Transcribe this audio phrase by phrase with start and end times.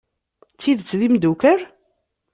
[0.53, 1.61] D tidet d imeddukal?